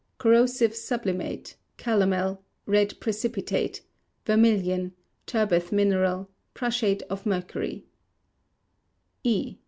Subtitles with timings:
[0.17, 3.81] (Corrosive sublimate; calomel; red precipitate;
[4.25, 4.93] vermilion;
[5.27, 7.85] turbeth mineral; prussiate of mercury.)
[9.23, 9.59] E.